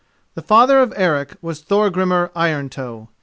[0.33, 3.09] The father of Eric was Thorgrimur Iron Toe.